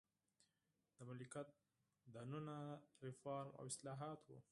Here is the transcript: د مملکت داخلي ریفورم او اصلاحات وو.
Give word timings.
د 0.95 0.97
مملکت 1.09 1.47
داخلي 2.15 2.57
ریفورم 3.05 3.49
او 3.57 3.63
اصلاحات 3.71 4.19
وو. 4.25 4.37